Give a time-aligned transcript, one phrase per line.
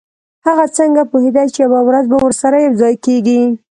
[0.45, 3.41] هغه څنګه پوهیده چې یوه ورځ به ورسره یوځای کیږي